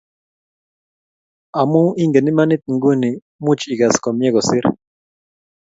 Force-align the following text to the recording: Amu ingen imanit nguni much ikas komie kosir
Amu 1.59 1.83
ingen 2.03 2.27
imanit 2.31 2.63
nguni 2.73 3.09
much 3.43 3.63
ikas 3.73 3.95
komie 4.03 4.29
kosir 4.35 4.65